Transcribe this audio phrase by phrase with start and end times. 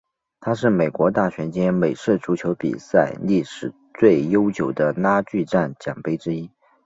[0.39, 6.49] 它是美国大学间美式足球比赛历史最悠久的拉锯战奖杯之一。